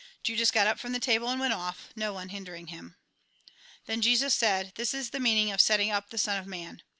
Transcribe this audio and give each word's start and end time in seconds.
Judas 0.23 0.49
got 0.49 0.65
up 0.65 0.79
from 0.79 0.93
the 0.93 0.99
table 0.99 1.29
and 1.29 1.39
went 1.39 1.53
off, 1.53 1.89
no 1.95 2.11
one 2.11 2.29
hindering 2.29 2.69
him. 2.73 2.95
Tlien 3.87 3.99
Jesus 4.01 4.33
said:" 4.33 4.71
This 4.75 4.95
is 4.95 5.11
the 5.11 5.19
meaning 5.19 5.51
of 5.51 5.61
setting 5.61 5.91
up 5.91 6.09
the 6.09 6.17
Son 6.17 6.39
of 6.39 6.47
Man. 6.47 6.81